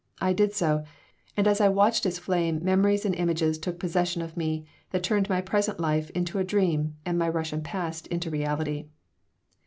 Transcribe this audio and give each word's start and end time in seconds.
I 0.19 0.33
did 0.33 0.51
so, 0.51 0.83
and 1.37 1.47
as 1.47 1.61
I 1.61 1.69
watched 1.69 2.07
its 2.07 2.17
flame 2.17 2.63
memories 2.65 3.05
and 3.05 3.13
images 3.13 3.59
took 3.59 3.77
possession 3.77 4.23
of 4.23 4.35
me 4.35 4.65
that 4.89 5.03
turned 5.03 5.29
my 5.29 5.41
present 5.41 5.79
life 5.79 6.09
into 6.15 6.39
a 6.39 6.43
dream 6.43 6.95
and 7.05 7.19
my 7.19 7.29
Russian 7.29 7.61
past 7.61 8.07
into 8.07 8.31
reality. 8.31 8.85